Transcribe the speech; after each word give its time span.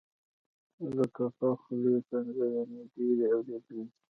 د 0.95 0.99
ټوپک 1.13 1.55
د 1.57 1.59
خولې 1.61 1.91
ښکنځلې 2.03 2.49
مې 2.69 2.81
ډېرې 2.93 3.25
اورېدلې 3.33 3.71
دي. 3.75 3.85